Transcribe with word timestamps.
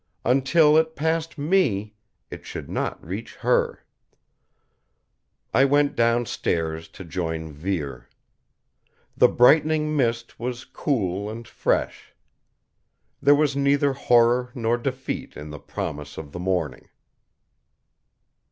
Until 0.25 0.77
It 0.77 0.95
passed 0.95 1.37
me, 1.37 1.93
It 2.31 2.43
should 2.43 2.71
not 2.71 3.05
reach 3.05 3.35
her. 3.35 3.83
I 5.53 5.63
went 5.63 5.95
downstairs 5.95 6.87
to 6.87 7.05
join 7.05 7.51
Vere. 7.51 8.09
The 9.15 9.27
brightening 9.27 9.95
mist 9.95 10.39
was 10.39 10.65
cool 10.65 11.29
and 11.29 11.47
fresh. 11.47 12.15
There 13.21 13.35
was 13.35 13.55
neither 13.55 13.93
horror 13.93 14.51
nor 14.55 14.75
defeat 14.79 15.37
in 15.37 15.51
the 15.51 15.59
promise 15.59 16.17
of 16.17 16.31
the 16.31 16.39
morning. 16.39 16.89